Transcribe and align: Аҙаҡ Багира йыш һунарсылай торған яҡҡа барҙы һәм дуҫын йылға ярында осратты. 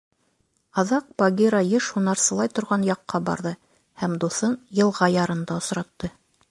Аҙаҡ 0.83 1.11
Багира 1.23 1.59
йыш 1.73 1.89
һунарсылай 1.97 2.51
торған 2.61 2.89
яҡҡа 2.91 3.23
барҙы 3.29 3.55
һәм 4.05 4.19
дуҫын 4.25 4.61
йылға 4.81 5.13
ярында 5.23 5.63
осратты. 5.65 6.17